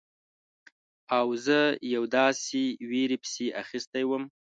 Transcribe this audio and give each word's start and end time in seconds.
او 1.17 1.27
زه 1.45 1.57
یوې 1.93 2.09
داسې 2.17 2.61
ویرې 2.89 3.17
پسې 3.23 3.45
اخیستی 3.61 4.03
وم. 4.07 4.23